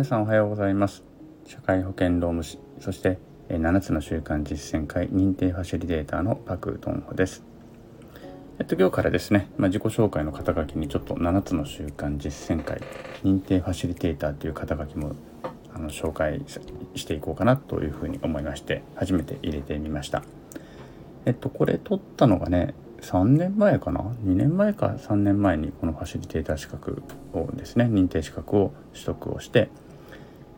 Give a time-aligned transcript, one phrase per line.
[0.00, 1.04] 皆さんおはようございます。
[1.44, 3.18] 社会保険労務士そして
[3.50, 7.44] 7つの習慣実践会認定ファシリテーターのパク・トンホです。
[8.58, 12.80] えっと今日からですね、まあ、自己紹介の肩書きにちょっと7つの習慣実践会
[13.24, 15.12] 認定ファシリテーターという肩書きも
[15.74, 16.42] あの紹介
[16.94, 20.24] していこうかなというふうに思いまして初めて入れてみました。
[21.26, 27.02] えっとこれ取ったのがね3年前かな？2年前か3年前にこのファシリテーター資格
[27.34, 29.68] をですね認定資格を取得をして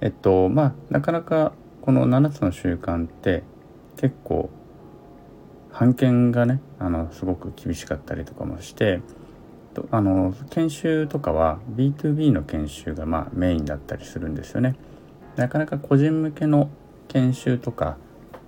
[0.03, 3.45] えっとまあなかなかこの7つの習慣って
[3.97, 4.51] 結構
[5.71, 9.01] 判件がねあのすごく厳しかったりとかもして
[9.91, 14.77] あの研修とかは B2B の研修がまあメインだったりするんですよね。
[15.37, 16.69] なかなか個人向けの
[17.09, 17.97] 研修とか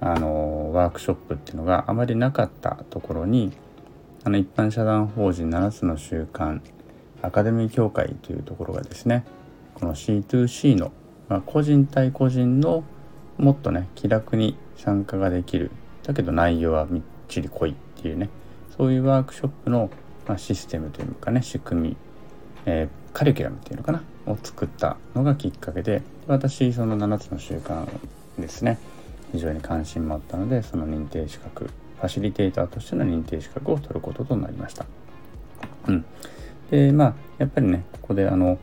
[0.00, 3.52] あのワークショップっていうのがあまりなかったところに
[4.24, 6.60] あの一般社団法人7つの習慣
[7.22, 9.24] アカデミー協会というところがですね
[9.74, 10.92] この C2C の、
[11.28, 12.84] まあ、個人対個人の
[13.38, 15.70] もっとね気楽に参加ができる。
[16.02, 18.28] だけど内容はみっちり濃いっていうね。
[18.76, 19.90] そういうワークショップの、
[20.26, 21.96] まあ、システムというかね仕組み、
[22.66, 24.02] えー、カリキュラムっていうのかな？
[24.26, 27.86] を作ったのがきっかけで私その7つの習慣
[28.38, 28.78] ですね。
[29.32, 34.86] 非常に関心もあったのでその認定資格ファシリテーターとしての認定資格を取ることとなりました。
[35.88, 36.04] うん、
[36.70, 38.58] でまあやっぱりねここであの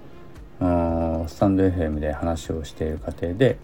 [1.27, 3.57] スタンド FM で話をしている過程で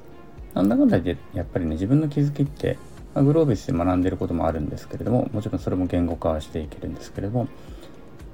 [0.53, 2.77] なんだかんだでやっぱりね自分の気づきって、
[3.13, 7.47] まあ、グロービスで学んでることもあるんですけれどももちろんそれも言語化はしていけるんですけれども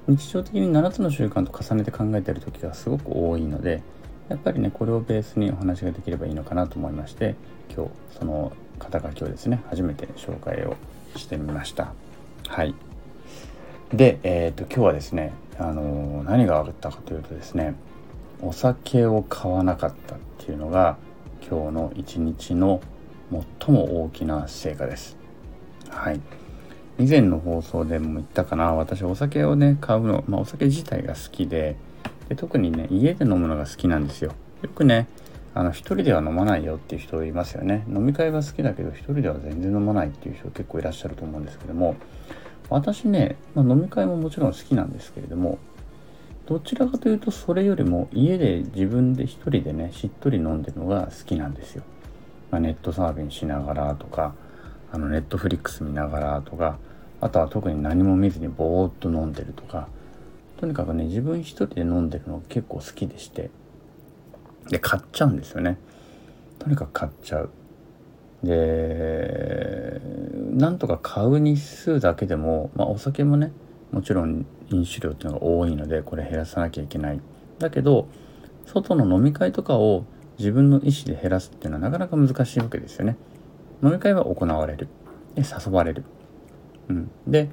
[0.08, 3.82] 日常的に7つの習慣と重ねて考えてる時がすごく多いので
[4.28, 7.34] やっぱりねこれをベースにお話ができればいいのかなと思いまして
[7.74, 10.76] 今日その肩書きをですね初めて紹介を
[11.16, 11.92] してみました。
[12.48, 12.74] はい。
[13.92, 17.74] で、えーと、今日はですね、あのー、何があったかというとですね
[18.46, 20.98] お酒を買わなかったっていうのが
[21.40, 22.80] 今日の一日の
[23.58, 25.16] 最も大きな成果です。
[25.88, 26.20] はい。
[26.98, 31.76] 以前の放送でも言ったかな私お酒をね買うの、まあ、お酒自体が好きで
[32.28, 34.32] で特にね家で飲むのが好きなんですよ。
[34.62, 35.08] よくね
[35.54, 37.84] あの一人では飲まないよっていう人いますよね。
[37.88, 41.96] 飲み会は好きだけど一人では全然飲まないっていう人結構いらっしゃると思うんですけども
[42.68, 45.58] 私ね、まあ、飲み会ももちろん好きなんですけれども
[46.46, 51.82] どちらかというとそれよりも家で自分で一人でねしっとり飲んでるのが好きなんですよ、
[52.50, 54.34] まあ、ネットサーフィンしながらとか
[54.92, 56.78] あのネットフリックス見ながらとか
[57.20, 59.88] あとは特に何も見ずにぼーっと飲んでるとか
[60.60, 63.50] とにかくね自分一人で飲んでるのが結構好きでして
[64.68, 65.78] で買っちゃうんですよね。
[66.58, 67.50] とにかく買っちゃう。
[68.42, 70.00] で
[70.52, 73.52] なんとか買う日数だけでも、まあ、お酒もね
[73.90, 77.20] もちろん飲酒量っていうのが多いのでこれ減らさなきゃいけない。
[77.58, 78.08] だけど
[78.66, 80.04] 外の飲み会とかを
[80.38, 83.16] 自分の意思で減らすっていうのはなかなか難しいわけですよね。
[83.82, 84.88] 飲み会は行われる。
[85.34, 86.04] で誘われる、
[86.88, 87.50] うん、で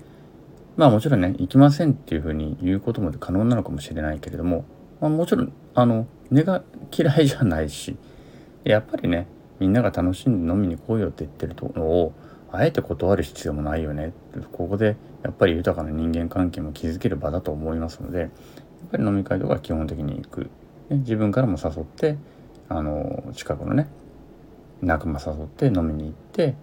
[0.77, 4.65] まあもちろんね行きませんっていうふうに言うことも可能なのかもしれないけれども、
[4.99, 6.63] まあ、もちろんあの根が
[6.95, 7.97] 嫌いじゃないし
[8.63, 9.27] やっぱりね
[9.59, 12.13] みんなが楽しんで飲みに来いよって言ってるのを
[12.51, 14.13] あえて断る必要もないよね。
[14.51, 18.29] ここでやっぱり豊かな人間関係も築ける場だと思いますのでやっ
[18.91, 20.49] ぱり飲み会とか基本的に行く、
[20.89, 22.17] ね、自分からも誘って
[22.69, 23.87] あの近くのね
[24.81, 26.55] 仲間誘って飲みに行って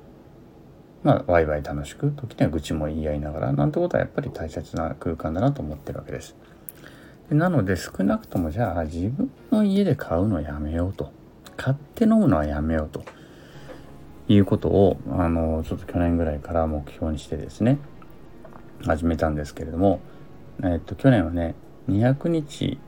[1.02, 6.34] まあワイワイ楽しく時には愚痴も言い合いながらなんてことはやっぱり大切な空間だなと思ってるわけです。
[7.28, 11.12] でなので少なくともじゃあ自分の家で買うのやめようと
[11.56, 13.04] 買って飲むのはやめようと
[14.28, 17.78] いうことをあのちょっと去年ぐらいから目標にしてですね
[18.84, 20.00] 始めたんですけれども、
[20.62, 21.54] えっと、去年はね
[21.88, 22.78] 200日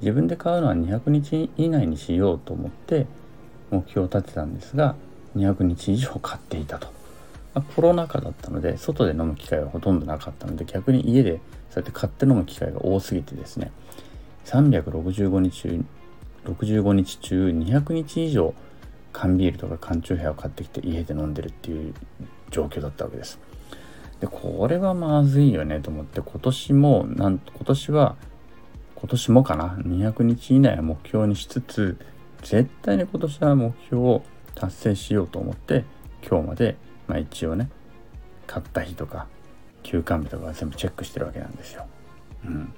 [0.00, 3.06] 自分で買うのは200日以内にしようと思って
[3.70, 4.94] 目標を立てたんですが
[5.36, 6.86] 200日以上買っていたと、
[7.54, 13.72] まあ、コロナ禍だったので外で飲む機会はほとんどなかったので逆に家でそうやって買って飲む機会が多すぎてですね
[14.46, 15.84] 365日中
[16.44, 18.54] 65日中200日以上
[19.12, 21.94] 缶ビールとか缶チューハイを買ってきて家で飲んでるっていう
[22.50, 23.38] 状況だったわけです。
[24.20, 28.16] でこれはまずいよねと思って今年もなんと今年は
[28.96, 31.98] 今年もかな200日以内は目標にしつつ
[32.42, 34.22] 絶対に今年は目標を
[34.54, 35.84] 達成しようと思って
[36.28, 36.76] 今日まで、
[37.06, 37.70] まあ、一応ね
[38.46, 39.28] 買った日とか
[39.84, 41.86] 休館日とか全部チェックしてるわけなんですよ。
[42.44, 42.72] うん、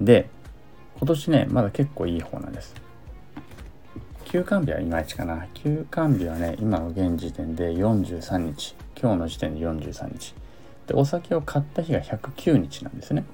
[0.00, 0.28] で
[0.98, 2.74] 今年ねまだ結構いい方なんです。
[4.26, 10.34] 休館日はいまいちかな休館日はね今の現時点で43日今日の時点で43日
[10.86, 13.24] でお酒を買った日が109日なんですね。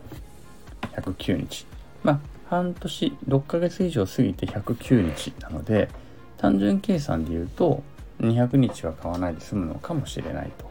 [0.95, 1.67] 109日。
[2.03, 5.89] まあ半年6ヶ月以上過ぎて109日なので
[6.37, 7.83] 単純計算で言うと
[8.21, 10.71] 200日は買わないで済むのかもしれないと。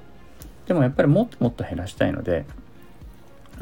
[0.67, 2.45] でもやっぱりもっともっと減らしたいので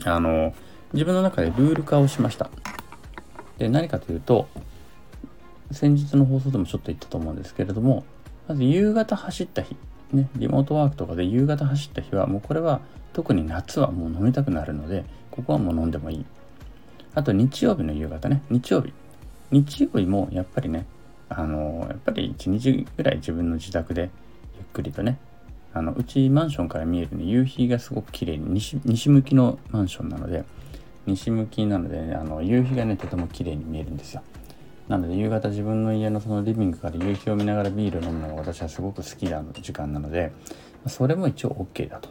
[0.05, 0.53] あの
[0.93, 2.49] 自分の中でルール化をしました。
[3.57, 4.47] で何かというと
[5.71, 8.03] 先日の放送でもちょっと言ったと思うんですけれども
[8.47, 9.75] まず夕方走った日。
[10.13, 12.81] ねリモートワークとかで夕方走った日はもうこれは
[13.13, 16.25] 特に夏はもう飲みたくなるのでここはもう飲んでもいい。
[17.15, 18.43] あと日曜日の夕方ね。
[18.49, 18.93] 日曜日。
[19.51, 20.85] 日曜日もやっぱりね
[21.27, 24.09] あのやっぱり1日ぐらい自分の自宅でゆっ
[24.73, 25.17] くりとね
[25.73, 30.43] あのうちマンションから見える、ね、夕日がすごく綺麗に西西向きのマンションなので
[31.05, 34.23] 西向きなので、ね、あの夕日がねとても綺麗に見えるんですよ。
[34.89, 40.31] なので夕方自分の家のそのリビングから夕日を見ながらビールを飲むのが私はすごく好きな時間なので
[40.87, 42.09] それも一応 OK だと。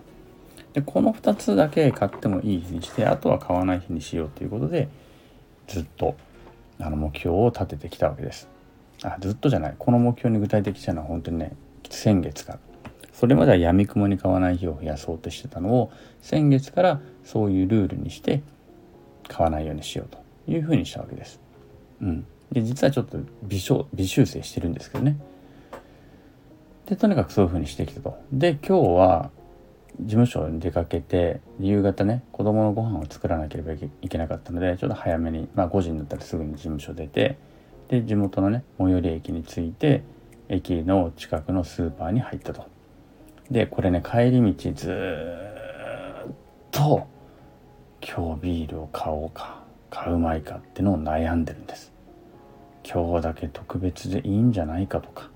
[0.72, 4.88] でこの2つだけ買ってもいい日にしてあとは買わない日にしようということで
[5.66, 6.14] ずっと
[6.78, 8.48] あの目標を立ててきたわけです。
[9.02, 9.74] あずっとじゃない。
[9.76, 11.56] この目標に具体的したのは本当にね
[11.90, 12.58] 先月から。
[13.12, 15.90] それまではやみくもに買わない日を増やそうとしてたのを
[16.22, 18.42] 先月からそういうルールにして
[19.26, 21.40] 買わないようにしようというふうにしたわけです。
[22.00, 25.18] うん、で実はちょっと微小微修正してるんですけどね。
[26.86, 28.18] でとにかくそういうふうにしてきたと。
[28.32, 29.30] で今日は
[30.00, 37.36] 事務所に出かけて夕方ね子供のご飯を作らなければいけなかったのでちょっと早めに、まあ、5時になったらすぐに事務所出て
[37.88, 40.04] で地元のね最寄り駅に着いて
[40.48, 42.66] 駅の近くのスーパーに入ったと。
[43.50, 46.32] でこれね帰り道ずっ
[46.70, 47.06] と
[48.00, 51.92] 今日ビールを買おうか買うまいかってのを悩んでるんです
[52.90, 55.30] 今日だけ特別でいいんじゃないかとか。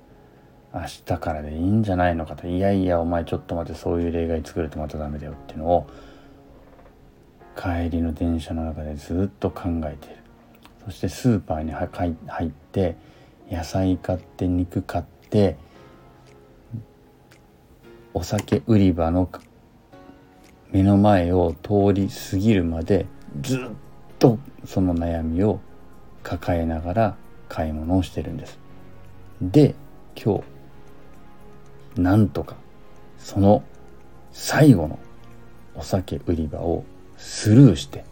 [0.75, 2.46] 明日からでいいんじゃないのかと。
[2.46, 5.87] いやいやお前ちょっと待ってそういう例外作るとまたダメだよっていうのを
[7.54, 10.16] 帰りの電車の中でずっと考えている。
[10.87, 12.96] そしてスーパーに入って
[13.50, 15.58] 野菜買って肉買って
[18.14, 19.28] お酒売り場の
[20.70, 23.05] 目の前を通り過ぎるまで
[23.43, 23.60] ずっ
[24.19, 25.60] とその悩みを
[26.22, 27.16] 抱えながら
[27.52, 28.58] 買い物をしてるんです。
[29.43, 29.75] で
[30.16, 30.43] 今
[31.94, 32.56] 日なんとか
[33.19, 33.62] その
[34.32, 34.99] 最後の
[35.75, 36.82] お酒売り場を
[37.19, 38.06] スルーして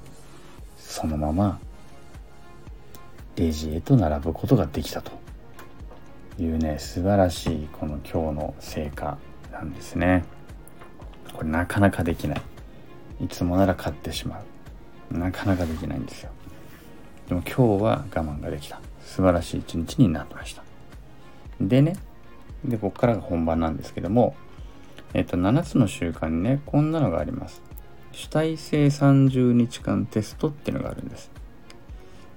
[0.76, 1.58] そのまま
[3.36, 5.18] レジへと並ぶことができたと。
[6.38, 9.16] いうね素晴らしいこの今日の成果
[9.52, 10.24] なんですね。
[11.32, 12.42] これなかなかできない。
[13.24, 14.42] いつもなら買ってしま
[15.10, 15.18] う。
[15.18, 16.30] なかなかできないんですよ。
[17.28, 18.80] でも今日は我慢ができた。
[19.04, 20.62] 素晴らしい一日になりました
[21.60, 21.96] でね
[22.64, 24.34] でここからが本番なんですけども
[25.14, 27.62] えっと7つの習慣にねこんなのがあります
[28.12, 31.30] 主体性30日間テストっていうのがあるんです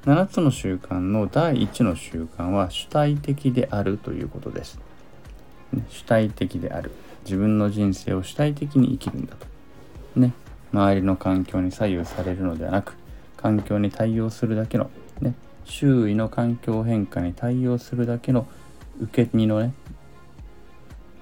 [0.06, 4.80] 7つの習慣の第1の習慣は主体的であるということです
[5.90, 6.92] 主体的である
[7.24, 9.48] 自分の人生を主体的に生きるんだと。
[10.20, 10.34] ね。
[10.72, 12.96] 周りの環境に左右されるのではなく、
[13.38, 14.90] 環境に対応するだけの、
[15.22, 15.34] ね。
[15.66, 18.48] 周囲の環境変化に対応するだけの
[19.02, 19.74] 受け身のね、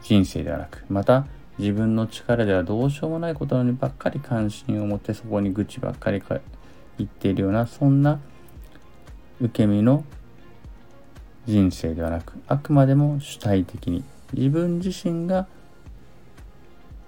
[0.01, 1.25] 人生ではなく、また
[1.57, 6.39] 自分の力ではどうしようもないことにばっかり関心を持ってそこに愚痴ばっかりか
[6.97, 8.19] 言っているような、そんな
[9.39, 10.03] 受け身の
[11.45, 15.47] 人生ではなく、あくまでも主体的に自分自身が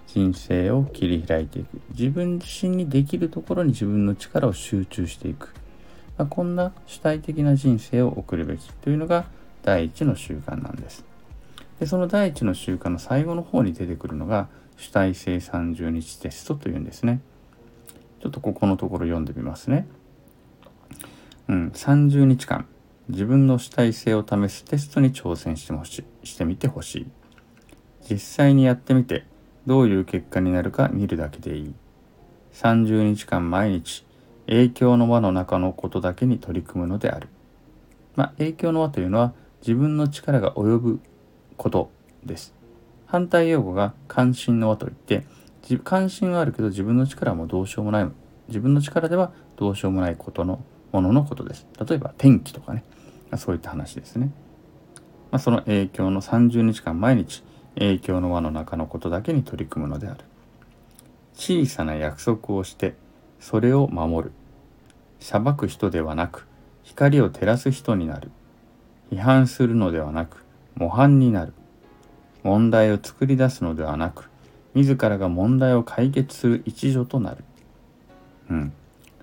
[0.08, 1.82] 人生を切り開いていく。
[1.92, 5.54] 自分自身にできるところに自分の力を集中していく、
[6.18, 9.26] まあ、こんな主体的な人生を送るべきというのが
[9.64, 11.06] 第一の習慣なんです。
[11.80, 17.22] でその第一の習慣の最後の方に出てくるのが主体性30日テストというんですね。
[18.22, 19.88] ちょっとここのところ読んでみますね。
[21.48, 22.68] うん30日間。
[23.10, 26.28] 自分の主体性を試すテストに挑戦してほしい。
[26.28, 27.08] してみてほしい。
[28.10, 29.26] 実際にやってみて
[29.66, 31.74] どういう結果になるか見るだけでいい。
[32.54, 34.06] 30日間毎日、
[34.48, 37.28] 影響の輪の中のことだけに取り組むのである。
[38.16, 41.00] まあ、影響の輪というのは自分の力が及ぶ
[41.58, 41.92] こと
[42.24, 42.54] です。
[43.06, 45.26] 反対用語が関心の輪といって、
[45.84, 48.08] 関心はあるけど自分の力はもどうしようもない。
[48.48, 51.66] 自分の力ではどうしようもないことのもののことです。
[51.88, 52.84] 例えば天気とかね。
[53.38, 54.32] そういった話ですね。
[55.32, 57.44] まあ、その影響の30日間毎日、
[57.76, 60.20] 影響の輪の中のことだけに取り組むのである
[61.34, 62.96] 小さな約束をして
[63.44, 64.32] それを守る。
[65.20, 66.48] 裁く人ではなく
[66.84, 68.32] 光を照らす人になる。
[69.12, 70.46] 批判するのではなく
[70.76, 71.54] 模範になる。
[72.44, 74.30] 問題を作り出すのではなく
[74.76, 77.44] 自らが問題を解決する一助となる。
[78.50, 78.74] うん。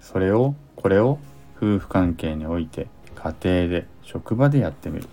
[0.02, 1.18] それをこれを
[1.56, 5.08] 夫婦関係において家庭で職場でやってみる。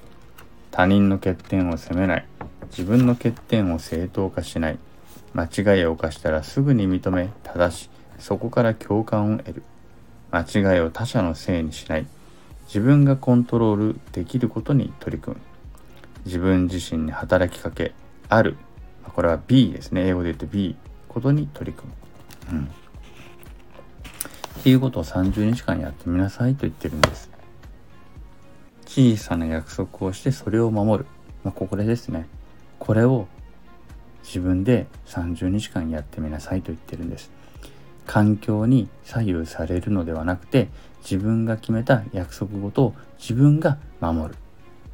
[0.69, 2.25] 他人の欠点を責めない。
[2.71, 4.79] 自分の欠点を正当化しない。
[5.33, 9.63] 間違いを犯したらすぐに認め正しそこから共感を得る。
[10.31, 12.07] 間違いを他者のせいにしない。
[12.67, 15.41] 自分がコントロールできることに取り組む。
[16.25, 17.93] 自分自身に働きかけ
[18.29, 18.57] ある。
[19.13, 20.05] これは B ですね。
[20.07, 20.75] 英語で言うと B
[21.17, 21.91] ことに取り組
[22.51, 22.69] む、うん、っ
[24.63, 27.31] ていうことを30日間やってみなさいと言ってるんです。
[28.85, 31.09] 小さな約束をしてそれを守る、
[31.43, 32.27] まあ、ここでですね。
[32.77, 33.27] これを
[34.23, 37.31] 自分で30日間やってみなさいと言ってるんです。
[38.07, 40.69] 環境に左右されるのではなくて
[41.01, 44.35] 自分が決めた約束事を自分が守る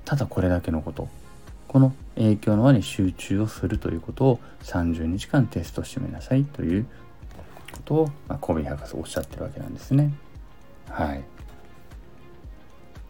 [0.04, 1.08] ただこれだけのこと
[1.68, 6.86] この影響の輪に集中をするということを30日間テストしてみなさいという
[7.72, 10.14] ことを、まあ、コビー博士おっしゃってるわけなんですね。
[10.90, 11.24] はい。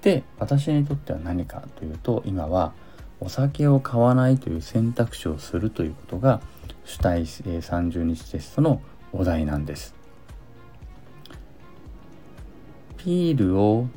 [0.01, 2.74] で私にとっては何かというと今は
[3.19, 6.41] お酒を買わないという選択肢をするということが
[6.86, 8.81] 主体性30日テストの
[9.13, 9.96] お題なんです。
[13.05, 13.88] ビールを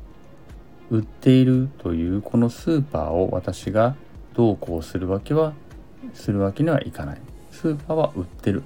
[0.90, 3.96] 売っているというこのスーパーを私が
[4.34, 5.54] どうこうするわけは
[6.12, 7.20] するわけにはいかない。
[7.50, 8.62] スーパーは売ってる。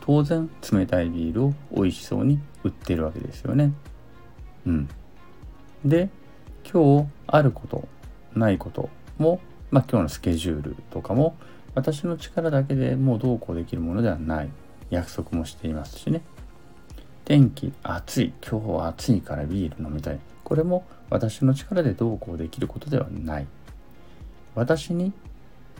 [0.00, 3.72] 当然冷たいビールを美味しそうに売ってるわけですよね。
[4.66, 4.88] うん。
[5.84, 6.08] で
[6.70, 7.86] 今日あること
[8.34, 8.88] ないこと
[9.18, 9.40] も
[9.70, 11.36] まあ今日のスケジュールとかも
[11.74, 14.50] 私の力だけでもうどうこうできるものではない。
[14.90, 16.22] 約束もしていますしね。
[17.24, 18.32] 天気暑い。
[18.46, 20.18] 今日は暑いからビール飲みたい。
[20.44, 23.46] これも私の力でどうこうできることではない。
[24.54, 25.12] 私に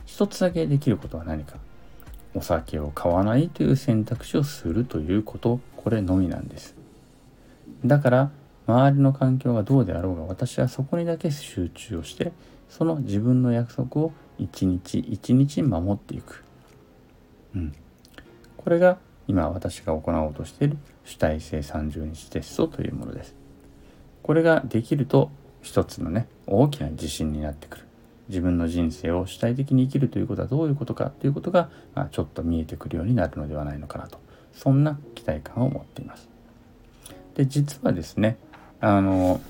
[0.05, 1.57] 一つだけできることは何か。
[2.33, 5.59] お酒を買わないという選択肢をするということ。
[5.75, 6.75] これのみなんです。
[7.85, 8.31] だから
[8.67, 12.31] 周りの環境がどうであろうが私はそこにだけ集中をして
[12.69, 16.43] その自分の約束を一日一日守っていく、
[17.55, 17.73] うん、
[18.63, 23.35] これが今私が行おうとしている主体性30日テストというものです。
[24.23, 27.83] これができると一つのね大きな自信になってくる。
[28.29, 34.19] 自分の人生を主体的に生きるということはどういうことかということが、まあ、ちょっと見えてくるようになるのではないのかなと。
[34.53, 36.29] そんな期待感を持っています。
[37.35, 38.37] で実はですね
[38.79, 39.41] あの、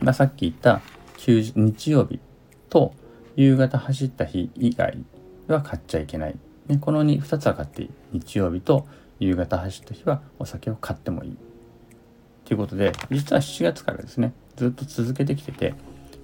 [0.00, 0.80] まあ、さっき言った
[1.16, 2.20] 日曜日
[2.68, 2.94] と
[3.36, 4.98] 夕方走った日以外
[5.46, 6.36] は買っちゃいけない、
[6.68, 8.86] ね、この 2, 2つは買っていい日曜日と
[9.18, 11.36] 夕方走った日はお酒を買ってもいい
[12.44, 15.74] ということで実は7月からですねずっと続けてきてて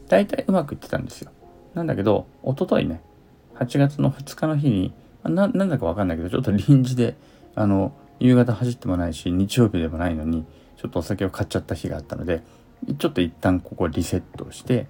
[0.08, 1.30] 大体うまくいってたんですよ。
[1.74, 3.00] なんだけど、おとといね、
[3.56, 4.92] 8月の2日の日に、
[5.24, 7.16] ななんだかわかんないけど、ちょっと臨時で、
[7.54, 10.44] あの、夕方走ってもないし、日曜日でもないのに、
[10.76, 12.42] ちょっとお酒を買っちゃった日があったので、
[12.98, 14.86] ちょっと一旦ここリセットして、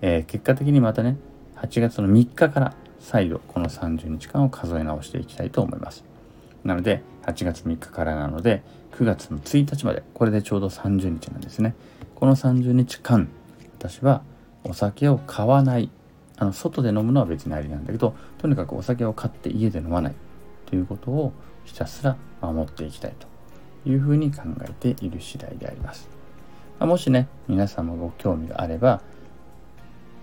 [0.00, 1.16] えー、結果的にまたね、
[1.56, 6.04] 8月の3日から再度この30日間を数え直していきたいと思います。
[6.64, 8.62] なので、8月3日からなので、
[8.92, 11.74] 9月の1日まで、これでちょうど30日なんですね。
[12.14, 13.28] この30日間、
[13.78, 14.22] 私は
[14.64, 15.90] お酒を買わない
[16.36, 20.14] あの外で飲むのは別にありなんだけどとにかくお酒を買って家で飲まない
[20.66, 21.32] ということを
[21.64, 23.26] ひたすら守っていきたいと
[23.88, 26.08] いうふうに考えている次第であります。
[26.78, 29.00] まもしね皆さんもご興味があれば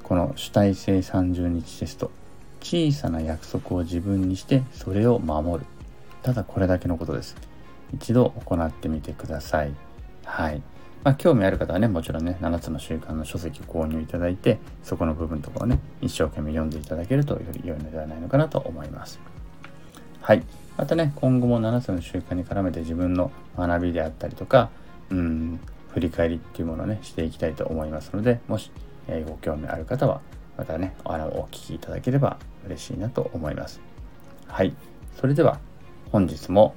[0.03, 2.11] この主体性30日テスト
[2.65, 5.65] 小さな約束を自分にしてそれを守る
[6.23, 7.35] ただこれだけのことです
[7.93, 9.71] 一度行ってみてください
[10.23, 10.63] はい
[11.03, 19.19] まあ、興味ある方はね、もちろんね、7つの習慣の書籍を購入いただいて、そこの部分とかをね、一生懸命読んでいただけるとより良いのではないのかなと思います。
[20.19, 20.41] はい。
[20.77, 24.71] またね、今後も7つの習慣に絡めて自分の学びであったりとか、
[25.11, 25.59] うん、
[25.93, 28.71] 振り返りっていうものをね、していきたいと思いますので、もし、
[29.07, 30.21] えー、ご興味ある方は、
[30.57, 33.81] またね、あの、お聞きいただければ嬉しいなと思います。
[34.47, 34.73] はい。
[35.19, 35.59] それでは、
[36.11, 36.75] 本日も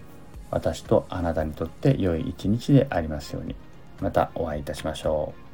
[0.51, 3.55] 私とあなたにとって良い一日でありますように。
[4.01, 5.48] またお会いいたしましょう。